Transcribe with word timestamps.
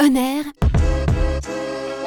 Honneur. 0.00 0.44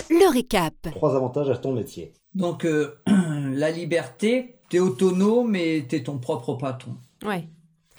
Le 0.10 0.32
récap. 0.32 0.74
Trois 0.92 1.16
avantages 1.16 1.50
à 1.50 1.58
ton 1.58 1.74
métier. 1.74 2.14
Donc, 2.34 2.66
euh, 2.66 2.96
la 3.54 3.70
liberté, 3.72 4.56
t'es 4.70 4.80
autonome 4.80 5.56
et 5.56 5.86
t'es 5.88 6.04
ton 6.04 6.18
propre 6.18 6.54
patron. 6.56 6.96
Ouais. 7.26 7.50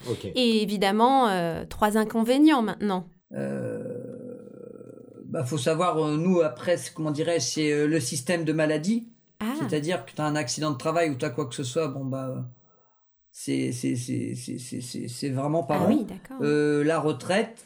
Ok. 0.08 0.24
Et 0.34 0.62
évidemment, 0.62 1.28
euh, 1.28 1.64
trois 1.68 1.98
inconvénients 1.98 2.62
maintenant. 2.62 3.06
Euh, 3.34 3.82
bah, 5.26 5.44
faut 5.44 5.58
savoir, 5.58 5.98
euh, 5.98 6.16
nous, 6.16 6.40
après, 6.40 6.76
c'est- 6.78 6.92
comment 6.94 7.10
dirais-je, 7.10 7.44
c'est 7.44 7.72
euh, 7.72 7.86
le 7.86 8.00
système 8.00 8.44
de 8.44 8.52
maladie. 8.52 9.08
Ah, 9.40 9.52
C'est-à-dire 9.60 10.04
que 10.06 10.12
tu 10.12 10.20
as 10.20 10.24
un 10.24 10.36
accident 10.36 10.70
de 10.70 10.76
travail 10.78 11.10
ou 11.10 11.16
tu 11.16 11.24
as 11.24 11.30
quoi 11.30 11.46
que 11.46 11.54
ce 11.54 11.64
soit, 11.64 11.88
bon, 11.88 12.04
bah, 12.04 12.44
c'est 13.30 13.72
c'est- 13.72 13.96
c'est- 13.96 14.34
c'est- 14.34 14.58
c'est- 14.58 14.80
c'est- 14.80 15.08
c'est 15.08 15.30
vraiment 15.30 15.62
pas 15.64 15.78
ah 15.82 15.86
bon. 15.86 15.94
oui, 15.94 16.04
d'accord. 16.04 16.38
Euh, 16.42 16.82
la 16.84 16.98
retraite, 17.00 17.64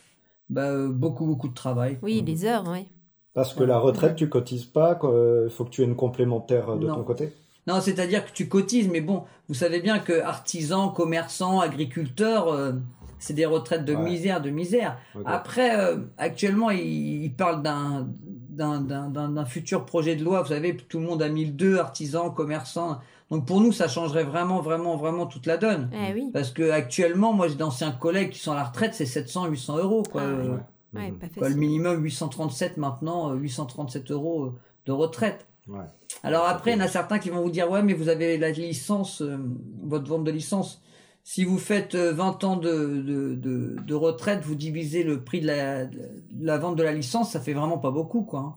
bah, 0.49 0.63
euh, 0.71 0.89
beaucoup, 0.89 1.27
beaucoup 1.27 1.49
de 1.49 1.55
travail. 1.55 1.99
oui, 2.03 2.23
les 2.27 2.45
heures, 2.45 2.69
ouais. 2.69 2.87
Parce 3.35 3.53
que 3.53 3.63
la 3.65 3.79
retraite, 3.79 4.17
tu 4.17 4.29
cotises 4.31 4.65
pas, 4.65 4.99
il 5.03 5.51
faut 5.51 5.65
que 5.65 5.71
tu 5.71 5.83
aies 5.83 5.85
une 5.85 5.97
complémentaire 5.97 6.77
de 6.77 6.87
Non. 6.87 6.95
ton 6.97 7.03
côté? 7.03 7.35
Non, 7.67 7.81
c'est-à-dire 7.81 8.25
que 8.25 8.31
tu 8.33 8.49
cotises, 8.49 8.89
mais 8.89 9.01
bon, 9.03 9.25
vous 9.49 9.55
savez 9.55 9.81
bien 9.81 9.99
que 9.99 10.21
artisans, 10.23 10.91
commerçants, 10.95 11.61
agriculteurs, 11.61 12.49
euh, 12.49 12.73
c'est 13.19 13.35
des 13.35 13.45
retraites 13.45 13.85
de 13.85 13.95
Ouais. 13.95 14.03
misère, 14.03 14.41
de 14.41 14.51
misère. 14.51 14.97
Après, 15.25 15.79
euh, 15.79 15.97
actuellement, 16.17 16.71
ils 16.71 17.25
il 17.25 17.33
parlent 17.35 17.63
d'un 17.63 18.09
d'un- 18.51 18.81
d'un 18.81 19.11
d'un- 19.11 19.29
d'un 19.29 19.45
futur 19.45 19.85
projet 19.85 20.17
de 20.17 20.25
loi. 20.25 20.41
Vous 20.41 20.49
savez, 20.49 20.75
tout 20.75 20.99
le 20.99 21.05
monde 21.07 21.21
a 21.23 21.29
mis 21.29 21.45
le 21.45 21.53
deux, 21.53 21.77
artisans, 21.79 22.33
commerçants. 22.33 23.01
Donc 23.31 23.45
pour 23.47 23.61
nous, 23.61 23.73
ça 23.73 23.89
changerait 23.89 24.23
vraiment, 24.25 24.61
vraiment, 24.61 24.97
vraiment 24.97 25.27
toute 25.27 25.47
la 25.47 25.57
donne. 25.57 25.91
Oui. 26.15 26.31
Parce 26.33 26.51
que 26.53 26.71
actuellement, 26.71 27.33
moi, 27.33 27.49
j'ai 27.49 27.57
d'anciens 27.57 27.91
collègues 27.93 28.31
qui 28.31 28.39
sont 28.39 28.53
à 28.53 28.57
la 28.57 28.65
retraite, 28.65 28.95
c'est 28.95 29.07
700, 29.07 29.47
800 29.47 29.79
euros, 29.79 30.03
quoi. 30.05 30.23
Ah. 30.23 30.29
Euh, 30.29 30.57
Ouais, 30.95 31.11
Mhm. 31.11 31.19
pas 31.19 31.27
quoi, 31.37 31.49
le 31.51 31.57
minimum 31.57 32.03
837 32.03 32.77
maintenant, 32.79 33.31
euh, 33.33 33.35
837 33.35 34.13
euros 34.13 34.45
euh, 34.45 34.55
de 34.87 34.93
retraite. 34.93 35.47
Ouais. 35.69 35.85
Alors 36.23 36.47
après, 36.47 36.71
il 36.73 36.79
y 36.79 36.81
en 36.81 36.85
a 36.85 36.89
certains 36.89 37.19
qui 37.19 37.29
vont 37.29 37.43
vous 37.43 37.51
dire, 37.51 37.71
ouais, 37.71 37.83
mais 37.83 37.93
vous 37.93 38.09
avez 38.09 38.39
la 38.39 38.51
licence, 38.53 39.21
euh, 39.21 39.37
votre 39.83 40.07
vente 40.09 40.25
de 40.25 40.31
licence. 40.31 40.81
Si 41.25 41.45
vous 41.45 41.59
faites 41.59 41.97
euh, 41.97 42.13
20 42.13 42.45
ans 42.45 42.57
de, 42.57 43.03
de, 43.03 43.35
de, 43.35 43.77
de 43.85 43.95
retraite, 43.95 44.43
vous 44.45 44.55
divisez 44.55 45.03
le 45.03 45.21
prix 45.23 45.41
de 45.41 45.49
la, 45.49 45.85
de 45.85 45.99
la 46.41 46.57
vente 46.57 46.77
de 46.77 46.83
la 46.85 46.93
licence, 46.93 47.33
ça 47.33 47.41
fait 47.41 47.53
vraiment 47.53 47.79
pas 47.79 47.91
beaucoup, 47.91 48.23
quoi. 48.23 48.55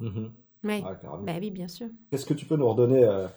Ouais. 0.63 0.81
Ah. 0.85 0.93
Bah 1.25 1.33
oui, 1.41 1.49
bien 1.49 1.67
sûr. 1.67 1.87
Qu'est-ce 2.11 2.27
que 2.27 2.35
tu 2.35 2.45
peux 2.45 2.55
nous 2.57 2.69
redonner 2.69 3.03
euh, 3.03 3.27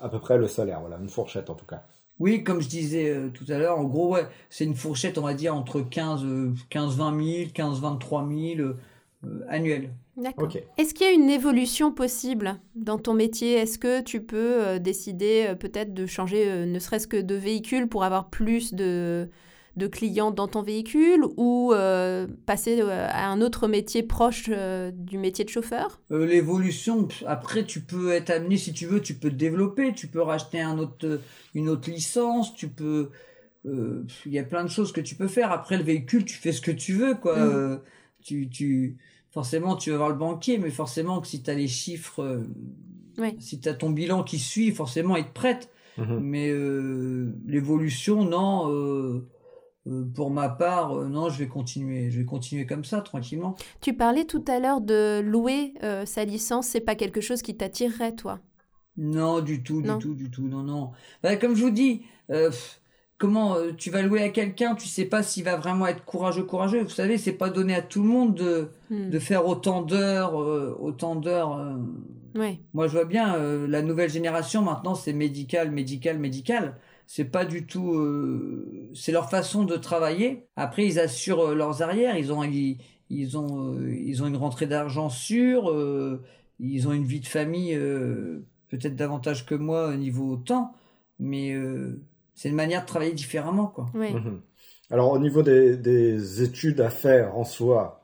à 0.00 0.08
peu 0.08 0.18
près 0.20 0.38
le 0.38 0.48
salaire 0.48 0.80
Voilà, 0.80 0.98
une 0.98 1.08
fourchette 1.08 1.50
en 1.50 1.54
tout 1.54 1.66
cas. 1.66 1.84
Oui, 2.18 2.42
comme 2.42 2.62
je 2.62 2.68
disais 2.68 3.10
euh, 3.10 3.28
tout 3.28 3.44
à 3.48 3.58
l'heure, 3.58 3.78
en 3.78 3.84
gros, 3.84 4.14
ouais, 4.14 4.26
c'est 4.48 4.64
une 4.64 4.74
fourchette, 4.74 5.18
on 5.18 5.22
va 5.22 5.34
dire, 5.34 5.54
entre 5.54 5.82
15, 5.82 6.24
euh, 6.24 6.54
15 6.70 6.96
20 6.96 7.24
000, 7.24 7.50
15 7.52 7.80
23 7.80 8.26
000 8.26 8.60
euh, 8.60 8.76
euh, 9.24 9.44
annuels. 9.48 9.90
D'accord. 10.16 10.48
Est-ce 10.78 10.94
qu'il 10.94 11.06
y 11.06 11.10
a 11.10 11.12
une 11.12 11.28
évolution 11.28 11.92
possible 11.92 12.58
dans 12.74 12.98
ton 12.98 13.12
métier? 13.12 13.54
Est-ce 13.54 13.78
que 13.78 14.00
tu 14.00 14.22
peux 14.22 14.64
euh, 14.64 14.78
décider 14.78 15.46
euh, 15.48 15.54
peut-être 15.54 15.92
de 15.92 16.06
changer 16.06 16.50
euh, 16.50 16.64
ne 16.64 16.78
serait-ce 16.78 17.06
que 17.06 17.20
de 17.20 17.34
véhicule 17.34 17.86
pour 17.86 18.02
avoir 18.02 18.30
plus 18.30 18.72
de, 18.72 19.28
de 19.76 19.86
clients 19.86 20.30
dans 20.30 20.48
ton 20.48 20.62
véhicule 20.62 21.24
ou 21.36 21.72
euh, 21.74 22.26
passer 22.46 22.80
euh, 22.80 23.06
à 23.10 23.28
un 23.28 23.40
autre 23.42 23.68
métier 23.68 24.02
proche 24.02 24.46
euh, 24.48 24.90
du 24.90 25.18
métier 25.18 25.44
de 25.44 25.50
chauffeur? 25.50 26.00
Euh, 26.10 26.24
L'évolution, 26.26 27.08
après, 27.26 27.64
tu 27.64 27.80
peux 27.80 28.12
être 28.12 28.30
amené, 28.30 28.56
si 28.56 28.72
tu 28.72 28.86
veux, 28.86 29.00
tu 29.00 29.14
peux 29.14 29.28
te 29.30 29.34
développer, 29.34 29.92
tu 29.92 30.06
peux 30.08 30.22
racheter 30.22 30.60
un 30.60 30.78
autre, 30.78 31.20
une 31.54 31.68
autre 31.68 31.90
licence, 31.90 32.54
tu 32.54 32.68
peux. 32.68 33.10
euh, 33.66 34.04
Il 34.24 34.32
y 34.32 34.38
a 34.38 34.44
plein 34.44 34.64
de 34.64 34.70
choses 34.70 34.92
que 34.92 35.00
tu 35.02 35.14
peux 35.14 35.28
faire. 35.28 35.52
Après, 35.52 35.76
le 35.76 35.84
véhicule, 35.84 36.24
tu 36.24 36.34
fais 36.36 36.52
ce 36.52 36.60
que 36.62 36.70
tu 36.70 36.94
veux, 36.94 37.14
quoi. 37.14 37.36
Euh, 37.36 37.76
tu, 38.22 38.48
tu, 38.48 38.96
forcément, 39.30 39.76
tu 39.76 39.90
vas 39.90 39.98
voir 39.98 40.08
le 40.08 40.16
banquier, 40.16 40.56
mais 40.58 40.70
forcément 40.70 41.20
que 41.20 41.26
si 41.28 41.42
tu 41.42 41.50
as 41.50 41.54
les 41.54 41.68
chiffres, 41.68 42.22
euh, 42.22 42.42
si 43.38 43.60
tu 43.60 43.68
as 43.68 43.74
ton 43.74 43.90
bilan 43.90 44.22
qui 44.24 44.38
suit, 44.38 44.70
forcément, 44.72 45.16
il 45.16 45.24
te 45.24 45.32
prête. 45.32 45.68
Mhm. 45.98 46.20
Mais 46.20 46.50
euh, 46.50 47.32
l'évolution, 47.46 48.24
non. 48.24 49.22
Euh, 49.86 50.04
pour 50.14 50.30
ma 50.30 50.48
part, 50.48 50.96
euh, 50.96 51.06
non, 51.08 51.28
je 51.28 51.38
vais 51.38 51.48
continuer. 51.48 52.10
Je 52.10 52.18
vais 52.18 52.24
continuer 52.24 52.66
comme 52.66 52.84
ça, 52.84 53.00
tranquillement. 53.00 53.54
Tu 53.80 53.94
parlais 53.94 54.24
tout 54.24 54.44
à 54.48 54.58
l'heure 54.58 54.80
de 54.80 55.20
louer 55.20 55.74
euh, 55.82 56.04
sa 56.06 56.24
licence, 56.24 56.66
c'est 56.66 56.80
pas 56.80 56.94
quelque 56.94 57.20
chose 57.20 57.42
qui 57.42 57.56
t'attirerait, 57.56 58.14
toi? 58.14 58.40
Non, 58.96 59.40
du 59.40 59.62
tout, 59.62 59.82
du 59.82 59.90
tout, 59.98 60.14
du 60.14 60.30
tout, 60.30 60.48
non, 60.48 60.62
non. 60.62 60.90
Bah, 61.22 61.36
comme 61.36 61.54
je 61.54 61.62
vous 61.62 61.70
dis, 61.70 62.02
euh, 62.30 62.50
comment 63.18 63.54
euh, 63.56 63.72
tu 63.76 63.90
vas 63.90 64.00
louer 64.02 64.22
à 64.22 64.30
quelqu'un, 64.30 64.74
tu 64.74 64.88
sais 64.88 65.04
pas 65.04 65.22
s'il 65.22 65.44
va 65.44 65.56
vraiment 65.56 65.86
être 65.86 66.04
courageux, 66.04 66.44
courageux. 66.44 66.82
Vous 66.82 66.88
savez, 66.88 67.18
c'est 67.18 67.32
pas 67.32 67.50
donné 67.50 67.74
à 67.74 67.82
tout 67.82 68.02
le 68.02 68.08
monde 68.08 68.34
de, 68.34 68.68
Hmm. 68.88 69.10
de 69.10 69.18
faire 69.18 69.46
autant 69.48 69.82
d'heures, 69.82 70.34
autant 70.80 71.16
d'heures. 71.16 71.58
Ouais. 72.36 72.60
Moi, 72.72 72.86
je 72.86 72.92
vois 72.92 73.04
bien, 73.04 73.36
la 73.66 73.82
nouvelle 73.82 74.10
génération 74.10 74.62
maintenant, 74.62 74.94
c'est 74.94 75.12
médical, 75.12 75.70
médical, 75.72 76.18
médical. 76.18 76.76
C'est 77.06 77.24
pas 77.26 77.44
du 77.44 77.66
tout, 77.66 77.94
euh, 77.94 78.90
c'est 78.94 79.12
leur 79.12 79.30
façon 79.30 79.64
de 79.64 79.76
travailler. 79.76 80.46
Après, 80.56 80.84
ils 80.86 80.98
assurent 80.98 81.50
euh, 81.50 81.54
leurs 81.54 81.82
arrières. 81.82 82.16
Ils 82.18 82.32
ont, 82.32 82.42
ils, 82.42 82.78
ils 83.10 83.38
ont, 83.38 83.74
euh, 83.74 83.94
ils 83.94 84.22
ont 84.22 84.26
une 84.26 84.36
rentrée 84.36 84.66
d'argent 84.66 85.08
sûre. 85.08 85.70
euh, 85.70 86.22
ils 86.58 86.88
ont 86.88 86.92
une 86.92 87.04
vie 87.04 87.20
de 87.20 87.26
famille 87.26 87.74
euh, 87.74 88.44
peut-être 88.70 88.96
davantage 88.96 89.46
que 89.46 89.54
moi 89.54 89.88
au 89.88 89.94
niveau 89.96 90.36
temps, 90.36 90.72
mais 91.18 91.52
euh, 91.52 92.00
c'est 92.34 92.48
une 92.48 92.54
manière 92.56 92.82
de 92.82 92.86
travailler 92.86 93.12
différemment, 93.12 93.66
quoi. 93.66 93.86
Mhm. 94.14 94.40
Alors 94.90 95.12
au 95.12 95.18
niveau 95.18 95.42
des, 95.42 95.76
des 95.76 96.42
études 96.42 96.80
à 96.80 96.90
faire 96.90 97.36
en 97.36 97.44
soi, 97.44 98.00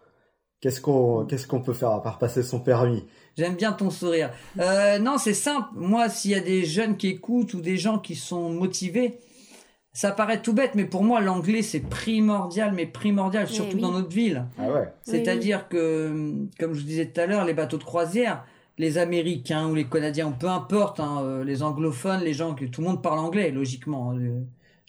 qu'est-ce 0.62 0.80
qu'on 0.80 1.26
qu'est-ce 1.26 1.46
qu'on 1.46 1.60
peut 1.60 1.74
faire 1.74 1.90
à 1.90 2.02
part 2.02 2.16
passer 2.18 2.42
son 2.42 2.60
permis? 2.60 3.04
J'aime 3.36 3.56
bien 3.56 3.72
ton 3.72 3.90
sourire. 3.90 4.30
Euh, 4.58 4.98
non, 4.98 5.18
c'est 5.18 5.34
simple. 5.34 5.68
Moi, 5.74 6.08
s'il 6.08 6.30
y 6.30 6.34
a 6.34 6.40
des 6.40 6.64
jeunes 6.64 6.96
qui 6.96 7.08
écoutent 7.08 7.52
ou 7.52 7.60
des 7.60 7.76
gens 7.76 7.98
qui 7.98 8.14
sont 8.14 8.48
motivés, 8.50 9.18
ça 9.94 10.10
paraît 10.12 10.40
tout 10.40 10.52
bête, 10.54 10.74
mais 10.74 10.84
pour 10.86 11.02
moi, 11.04 11.20
l'anglais, 11.20 11.60
c'est 11.62 11.80
primordial, 11.80 12.72
mais 12.74 12.86
primordial, 12.86 13.46
Eh 13.50 13.52
surtout 13.52 13.76
oui. 13.76 13.82
dans 13.82 13.92
notre 13.92 14.08
ville. 14.08 14.46
Ah 14.58 14.70
ouais. 14.72 14.88
C'est-à-dire 15.02 15.68
que, 15.68 16.32
comme 16.58 16.72
je 16.74 16.80
vous 16.80 16.86
disais 16.86 17.06
tout 17.06 17.20
à 17.20 17.26
l'heure, 17.26 17.44
les 17.44 17.52
bateaux 17.54 17.76
de 17.78 17.84
croisière, 17.84 18.44
les 18.78 18.96
Américains 18.98 19.68
ou 19.68 19.74
les 19.74 19.84
Canadiens, 19.84 20.28
ou 20.28 20.32
peu 20.32 20.48
importe, 20.48 20.98
hein, 21.00 21.20
euh, 21.22 21.44
les 21.44 21.62
anglophones, 21.62 22.20
les 22.22 22.32
gens 22.34 22.54
que 22.54 22.64
tout 22.66 22.80
le 22.82 22.86
monde 22.88 23.02
parle 23.02 23.18
anglais, 23.18 23.50
logiquement. 23.50 24.12
hein, 24.12 24.18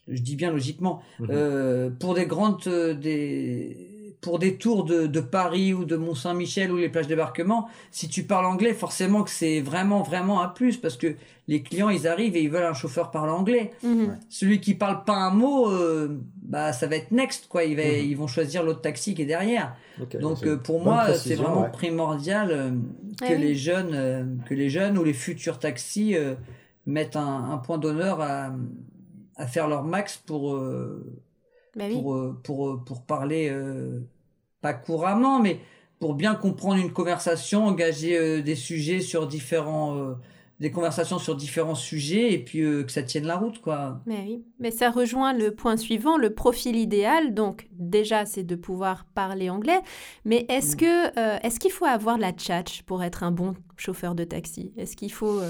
je 0.09 0.21
dis 0.21 0.35
bien 0.35 0.51
logiquement. 0.51 1.01
Mhm. 1.19 1.27
Euh, 1.31 1.89
pour 1.97 2.13
des 2.13 2.25
grandes, 2.25 2.61
des, 2.99 3.77
pour 4.23 4.39
des 4.39 4.55
tours 4.55 4.85
de, 4.85 5.05
de 5.05 5.19
Paris 5.19 5.73
ou 5.73 5.83
de 5.85 5.95
Mont-Saint-Michel 5.97 6.71
ou 6.71 6.77
les 6.77 6.89
plages 6.89 7.07
débarquement, 7.07 7.67
si 7.91 8.07
tu 8.07 8.23
parles 8.23 8.45
anglais, 8.45 8.73
forcément 8.73 9.21
que 9.23 9.29
c'est 9.29 9.59
vraiment, 9.61 10.01
vraiment 10.01 10.41
un 10.41 10.47
plus 10.47 10.77
parce 10.77 10.95
que 10.97 11.15
les 11.49 11.61
clients, 11.61 11.89
ils 11.89 12.07
arrivent 12.07 12.37
et 12.37 12.41
ils 12.41 12.49
veulent 12.49 12.63
un 12.65 12.73
chauffeur 12.73 13.11
parle 13.11 13.29
anglais. 13.29 13.71
Mhm. 13.83 14.17
Celui 14.29 14.61
qui 14.61 14.73
parle 14.75 15.03
pas 15.03 15.17
un 15.17 15.29
mot, 15.31 15.69
euh, 15.69 16.19
bah, 16.41 16.71
ça 16.71 16.87
va 16.87 16.95
être 16.95 17.11
next, 17.11 17.47
quoi. 17.49 17.65
Ils, 17.65 17.75
va- 17.75 17.83
Mhm. 17.83 18.05
ils 18.11 18.15
vont 18.17 18.27
choisir 18.27 18.63
l'autre 18.63 18.81
taxi 18.81 19.13
qui 19.13 19.23
est 19.23 19.25
derrière. 19.25 19.75
Donc 20.21 20.43
euh, 20.47 20.55
pour 20.57 20.81
moi, 20.81 21.13
c'est 21.15 21.35
vraiment 21.35 21.63
ouais. 21.63 21.71
primordial 21.71 22.49
euh, 22.51 22.71
Ah 23.21 23.27
que 23.27 23.33
oui. 23.33 23.39
les 23.41 23.55
jeunes, 23.55 23.91
euh, 23.93 24.23
que 24.47 24.53
les 24.53 24.69
jeunes 24.69 24.97
ou 24.97 25.03
les 25.03 25.13
futurs 25.13 25.59
taxis 25.59 26.15
euh, 26.15 26.35
mettent 26.87 27.17
un, 27.17 27.51
un 27.51 27.57
point 27.57 27.77
d'honneur 27.77 28.21
à, 28.21 28.51
à 29.35 29.47
faire 29.47 29.67
leur 29.67 29.83
max 29.83 30.17
pour 30.17 30.53
euh, 30.55 31.03
Bah 31.75 31.85
oui. 31.89 31.95
pour, 31.95 32.15
euh, 32.15 32.39
pour 32.43 32.83
pour 32.85 33.01
parler 33.01 33.49
euh, 33.51 33.99
pas 34.63 34.73
couramment, 34.73 35.39
mais 35.39 35.59
pour 35.99 36.15
bien 36.15 36.33
comprendre 36.33 36.81
une 36.81 36.91
conversation, 36.91 37.65
engager 37.67 38.17
euh, 38.17 38.41
des 38.41 38.55
sujets 38.55 38.99
sur 39.01 39.27
différents 39.27 39.95
euh, 39.95 40.13
des 40.59 40.71
conversations 40.71 41.19
sur 41.19 41.35
différents 41.35 41.75
sujets 41.75 42.31
et 42.31 42.37
puis 42.37 42.61
euh, 42.61 42.83
que 42.83 42.91
ça 42.91 43.03
tienne 43.03 43.25
la 43.25 43.35
route, 43.35 43.59
quoi. 43.59 43.99
Mais 44.05 44.23
oui, 44.25 44.43
mais 44.59 44.71
ça 44.71 44.89
rejoint 44.89 45.33
le 45.33 45.51
point 45.53 45.75
suivant, 45.77 46.15
le 46.17 46.33
profil 46.33 46.75
idéal. 46.77 47.33
Donc 47.33 47.67
déjà, 47.73 48.25
c'est 48.25 48.43
de 48.43 48.55
pouvoir 48.55 49.05
parler 49.13 49.49
anglais. 49.49 49.81
Mais 50.23 50.45
est-ce 50.49 50.75
Mm. 50.75 50.79
que 50.79 51.45
est-ce 51.45 51.59
qu'il 51.59 51.71
faut 51.71 51.85
avoir 51.85 52.17
la 52.17 52.31
tchatch 52.31 52.83
pour 52.83 53.03
être 53.03 53.23
un 53.23 53.31
bon 53.31 53.55
chauffeur 53.77 54.15
de 54.15 54.23
taxi? 54.23 54.71
Est-ce 54.77 54.95
qu'il 54.95 55.11
faut 55.11 55.41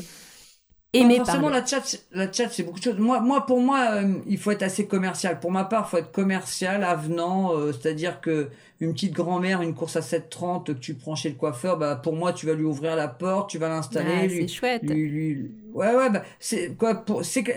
aimer 0.93 1.17
Pas 1.17 1.25
forcément 1.25 1.49
la 1.49 1.65
chat, 1.65 1.97
la 2.11 2.31
chat 2.31 2.49
c'est 2.49 2.63
beaucoup 2.63 2.79
de 2.79 2.83
choses. 2.83 2.97
Moi, 2.99 3.19
moi 3.19 3.45
pour 3.45 3.59
moi, 3.59 3.87
euh, 3.95 4.13
il 4.27 4.37
faut 4.37 4.51
être 4.51 4.63
assez 4.63 4.85
commercial. 4.87 5.39
Pour 5.39 5.51
ma 5.51 5.63
part, 5.65 5.87
il 5.87 5.89
faut 5.91 5.97
être 5.97 6.11
commercial, 6.11 6.83
avenant, 6.83 7.53
euh, 7.57 7.71
c'est-à-dire 7.71 8.21
que 8.21 8.49
une 8.79 8.93
petite 8.93 9.13
grand-mère, 9.13 9.61
une 9.61 9.73
course 9.73 9.95
à 9.95 10.01
7,30 10.01 10.65
que 10.65 10.71
tu 10.73 10.93
prends 10.93 11.15
chez 11.15 11.29
le 11.29 11.35
coiffeur, 11.35 11.77
bah 11.77 11.95
pour 11.95 12.15
moi, 12.15 12.33
tu 12.33 12.45
vas 12.45 12.53
lui 12.53 12.65
ouvrir 12.65 12.95
la 12.95 13.07
porte, 13.07 13.49
tu 13.49 13.57
vas 13.57 13.69
l'installer, 13.69 14.11
Ah, 14.23 14.27
lui, 14.27 14.41
C'est 14.41 14.47
chouette. 14.55 14.83
lui, 14.83 15.09
lui- 15.09 15.51
ouais, 15.73 15.95
ouais, 15.95 16.09
bah 16.09 16.23
c'est 16.39 16.75
quoi 16.77 16.95
pour, 16.95 17.23
c'est 17.25 17.43
que 17.43 17.51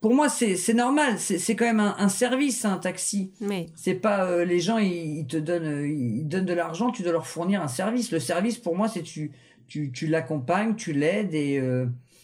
pour 0.00 0.14
moi, 0.14 0.28
c'est 0.28 0.54
c'est 0.54 0.74
normal. 0.74 1.18
C'est 1.18 1.38
c'est 1.38 1.56
quand 1.56 1.64
même 1.64 1.80
un, 1.80 1.96
un 1.98 2.08
service, 2.08 2.64
un 2.64 2.76
taxi. 2.78 3.32
Mais 3.40 3.66
C'est 3.74 3.94
pas 3.94 4.26
euh, 4.26 4.44
les 4.44 4.60
gens, 4.60 4.78
ils, 4.78 5.18
ils 5.20 5.26
te 5.26 5.36
donnent, 5.38 5.64
euh, 5.64 5.88
ils 5.88 6.28
donnent 6.28 6.44
de 6.44 6.52
l'argent, 6.54 6.90
tu 6.92 7.02
dois 7.02 7.10
leur 7.12 7.26
fournir 7.26 7.60
un 7.62 7.68
service. 7.68 8.12
Le 8.12 8.20
service, 8.20 8.58
pour 8.58 8.76
moi, 8.76 8.86
c'est 8.88 9.02
tu 9.02 9.32
tu 9.66 9.90
tu 9.90 10.06
l'accompagnes, 10.06 10.76
tu 10.76 10.92
l'aides 10.92 11.34
et 11.34 11.58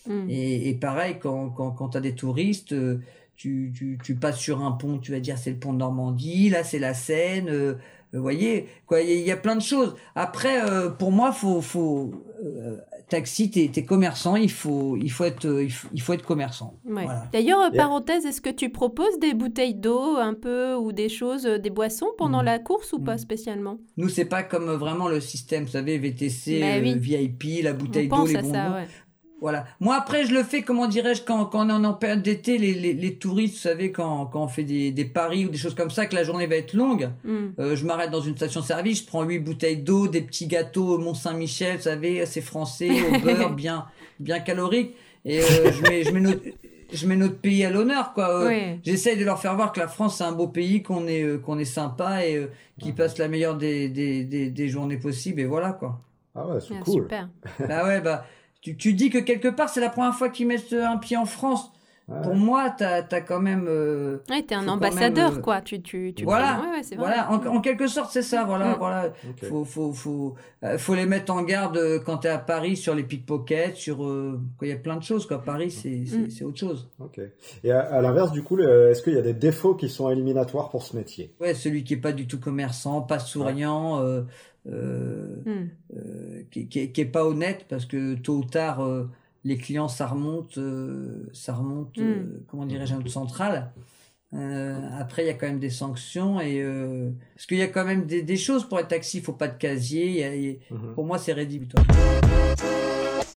euh, 0.08 0.24
hmm. 0.24 0.30
et, 0.30 0.68
et 0.68 0.74
pareil, 0.74 1.16
quand, 1.20 1.50
quand, 1.50 1.70
quand 1.70 1.90
tu 1.90 1.98
as 1.98 2.00
des 2.00 2.14
touristes, 2.14 2.72
euh, 2.72 3.00
tu, 3.36 3.72
tu, 3.76 3.98
tu 4.02 4.14
passes 4.14 4.38
sur 4.38 4.62
un 4.62 4.72
pont, 4.72 4.98
tu 4.98 5.12
vas 5.12 5.20
dire 5.20 5.38
c'est 5.38 5.50
le 5.50 5.56
pont 5.56 5.72
de 5.72 5.78
Normandie, 5.78 6.50
là 6.50 6.62
c'est 6.62 6.78
la 6.78 6.94
Seine, 6.94 7.48
euh, 7.48 7.74
Vous 8.12 8.22
voyez, 8.22 8.68
quoi, 8.86 9.00
il 9.00 9.20
y, 9.20 9.32
a 9.32 9.36
plein 9.36 9.56
de 9.56 9.62
choses. 9.62 9.96
Après, 10.14 10.60
pour 10.98 11.10
moi, 11.10 11.32
faut, 11.32 11.60
faut 11.60 12.12
taxi, 13.08 13.50
t'es 13.50 13.70
es 13.74 13.84
commerçant, 13.84 14.36
il 14.36 14.50
faut, 14.50 14.96
il 14.96 15.10
faut 15.10 15.24
être, 15.24 15.46
il 15.92 16.00
faut, 16.00 16.12
être 16.12 16.24
commerçant. 16.24 16.74
D'ailleurs, 17.32 17.70
parenthèse, 17.72 18.24
est-ce 18.24 18.40
que 18.40 18.50
tu 18.50 18.70
proposes 18.70 19.18
des 19.20 19.34
bouteilles 19.34 19.74
d'eau 19.74 20.16
un 20.16 20.34
peu 20.34 20.74
ou 20.74 20.92
des 20.92 21.08
choses, 21.08 21.44
des 21.44 21.70
boissons 21.70 22.08
pendant 22.18 22.42
mm. 22.42 22.46
la 22.46 22.58
course 22.58 22.92
ou 22.92 22.98
pas 22.98 23.14
mm. 23.14 23.18
spécialement? 23.18 23.78
Nous, 23.96 24.08
c'est 24.08 24.24
pas 24.24 24.42
comme 24.42 24.70
vraiment 24.72 25.08
le 25.08 25.20
système, 25.20 25.64
vous 25.64 25.70
savez, 25.70 25.98
VTC, 25.98 26.60
bah 26.60 26.80
VIP, 26.80 27.62
la 27.62 27.72
bouteille 27.72 28.08
d'eau, 28.08 28.26
les 28.26 28.34
bonbons. 28.34 28.52
Ça, 28.52 28.84
voilà. 29.44 29.66
Moi, 29.78 29.94
après, 29.94 30.24
je 30.24 30.32
le 30.32 30.42
fais, 30.42 30.62
comment 30.62 30.86
dirais-je, 30.86 31.20
quand, 31.20 31.44
quand 31.44 31.68
on 31.68 31.84
est 31.84 31.86
en 31.86 31.92
période 31.92 32.22
d'été, 32.22 32.56
les, 32.56 32.72
les, 32.72 32.94
les, 32.94 33.14
touristes, 33.16 33.56
vous 33.56 33.60
savez, 33.60 33.92
quand, 33.92 34.24
quand 34.24 34.42
on 34.42 34.48
fait 34.48 34.62
des, 34.62 34.90
des, 34.90 35.04
paris 35.04 35.44
ou 35.44 35.50
des 35.50 35.58
choses 35.58 35.74
comme 35.74 35.90
ça, 35.90 36.06
que 36.06 36.14
la 36.14 36.24
journée 36.24 36.46
va 36.46 36.56
être 36.56 36.72
longue, 36.72 37.10
mm. 37.24 37.48
euh, 37.58 37.76
je 37.76 37.84
m'arrête 37.84 38.10
dans 38.10 38.22
une 38.22 38.34
station-service, 38.36 39.02
je 39.02 39.06
prends 39.06 39.22
huit 39.22 39.40
bouteilles 39.40 39.76
d'eau, 39.76 40.08
des 40.08 40.22
petits 40.22 40.46
gâteaux 40.46 40.96
Mont-Saint-Michel, 40.96 41.76
vous 41.76 41.82
savez, 41.82 42.24
c'est 42.24 42.40
français, 42.40 42.88
au 42.88 43.20
beurre, 43.22 43.50
bien, 43.50 43.84
bien 44.18 44.40
calorique, 44.40 44.94
et 45.26 45.42
euh, 45.42 45.72
je 45.72 45.82
mets, 45.82 46.04
je 46.04 46.10
mets 46.12 46.20
notre, 46.20 46.42
je 46.90 47.06
mets 47.06 47.16
notre 47.16 47.36
pays 47.36 47.66
à 47.66 47.70
l'honneur, 47.70 48.14
quoi. 48.14 48.46
Euh, 48.46 48.76
J'essaye 48.82 49.18
de 49.18 49.26
leur 49.26 49.38
faire 49.38 49.56
voir 49.56 49.72
que 49.72 49.80
la 49.80 49.88
France, 49.88 50.16
c'est 50.16 50.24
un 50.24 50.32
beau 50.32 50.48
pays, 50.48 50.82
qu'on 50.82 51.06
est, 51.06 51.22
euh, 51.22 51.36
qu'on 51.36 51.58
est 51.58 51.66
sympa 51.66 52.24
et 52.24 52.48
qu'ils 52.80 52.94
passent 52.94 53.18
la 53.18 53.28
meilleure 53.28 53.58
des, 53.58 53.90
des, 53.90 54.24
des, 54.24 54.48
des, 54.48 54.68
journées 54.70 54.96
possibles, 54.96 55.42
et 55.42 55.44
voilà, 55.44 55.72
quoi. 55.72 56.00
Ah 56.34 56.46
ouais, 56.48 56.60
c'est 56.66 56.76
ah, 56.80 56.82
cool. 56.82 57.02
Super. 57.02 57.28
bah 57.68 57.84
ouais, 57.84 58.00
bah, 58.00 58.24
tu, 58.64 58.74
tu 58.78 58.94
dis 58.94 59.10
que 59.10 59.18
quelque 59.18 59.48
part, 59.48 59.68
c'est 59.68 59.80
la 59.80 59.90
première 59.90 60.14
fois 60.14 60.30
qu'ils 60.30 60.46
mettent 60.46 60.72
un 60.72 60.96
pied 60.96 61.18
en 61.18 61.26
France. 61.26 61.70
Pour 62.06 62.34
moi, 62.34 62.74
tu 62.76 62.84
as, 62.84 63.02
quand 63.22 63.40
même. 63.40 63.66
Euh, 63.66 64.18
ouais, 64.28 64.42
tu 64.42 64.52
es 64.52 64.56
un 64.56 64.68
ambassadeur, 64.68 65.38
euh, 65.38 65.40
quoi. 65.40 65.62
Tu, 65.62 65.80
tu, 65.80 66.12
tu 66.14 66.24
voilà, 66.24 66.60
ouais, 66.60 66.96
voilà. 66.98 67.30
En, 67.32 67.46
en, 67.46 67.60
quelque 67.62 67.86
sorte, 67.86 68.10
c'est 68.12 68.22
ça. 68.22 68.44
Voilà, 68.44 68.74
mm. 68.74 68.78
voilà. 68.78 69.12
Faut, 69.48 69.64
faut, 69.64 69.92
faut, 69.94 70.34
euh, 70.64 70.76
faut 70.76 70.94
les 70.94 71.06
mettre 71.06 71.32
en 71.32 71.42
garde 71.42 71.78
euh, 71.78 71.98
quand 71.98 72.18
tu 72.18 72.26
es 72.26 72.30
à 72.30 72.38
Paris 72.38 72.76
sur 72.76 72.94
les 72.94 73.04
pickpockets, 73.04 73.76
sur. 73.76 74.00
il 74.60 74.68
y 74.68 74.72
a 74.72 74.76
plein 74.76 74.96
de 74.96 75.02
choses, 75.02 75.26
quoi. 75.26 75.42
Paris, 75.42 75.70
c'est 75.70 75.88
mm. 75.88 76.46
autre 76.46 76.58
chose. 76.58 76.90
Ok. 76.98 77.20
Et 77.62 77.72
à, 77.72 78.02
l'inverse, 78.02 78.32
du 78.32 78.42
coup, 78.42 78.58
est-ce 78.58 79.02
qu'il 79.02 79.14
y 79.14 79.18
a 79.18 79.22
des 79.22 79.32
défauts 79.32 79.74
qui 79.74 79.88
sont 79.88 80.10
éliminatoires 80.10 80.68
pour 80.68 80.82
ce 80.82 80.96
métier? 80.96 81.32
Ouais, 81.40 81.54
celui 81.54 81.84
qui 81.84 81.94
est 81.94 81.98
pas 81.98 82.12
du 82.12 82.26
tout 82.26 82.38
commerçant, 82.38 83.00
pas 83.00 83.18
souriant. 83.18 84.02
Euh, 84.66 85.42
hmm. 85.44 85.68
euh, 85.94 86.42
qui, 86.50 86.68
qui, 86.68 86.90
qui, 86.90 87.00
est 87.02 87.04
pas 87.04 87.26
honnête 87.26 87.66
parce 87.68 87.84
que 87.84 88.14
tôt 88.14 88.36
ou 88.36 88.44
tard 88.44 88.82
euh, 88.82 89.10
les 89.44 89.56
clients 89.56 89.88
ça 89.88 90.06
remonte 90.06 90.58
ça 91.32 91.54
remonte 91.54 91.96
hmm. 91.98 92.44
comment 92.48 92.66
dirais-je 92.66 92.94
à 92.94 92.96
notre 92.96 93.10
centrale 93.10 93.72
après 94.98 95.22
il 95.22 95.26
y 95.26 95.30
a 95.30 95.34
quand 95.34 95.46
même 95.46 95.60
des 95.60 95.70
sanctions 95.70 96.40
et 96.40 96.64
parce 97.34 97.46
qu'il 97.46 97.58
y 97.58 97.62
a 97.62 97.68
quand 97.68 97.84
même 97.84 98.04
des, 98.06 98.22
des, 98.22 98.36
choses 98.36 98.68
pour 98.68 98.80
être 98.80 98.88
taxi 98.88 99.18
il 99.18 99.22
faut 99.22 99.32
pas 99.32 99.48
de 99.48 99.56
casier 99.56 100.60
mhm. 100.70 100.94
pour 100.94 101.04
moi 101.04 101.18
c'est 101.18 101.32
rédhibitoire 101.32 101.84